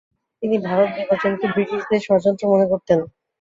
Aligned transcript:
তিনি 0.43 0.55
ভারত 0.67 0.89
বিভাজনকে 0.97 1.45
ব্রিটিশদের 1.53 2.01
ষড়যন্ত্র 2.07 2.43
মনে 2.53 2.65
করতেন। 2.71 2.99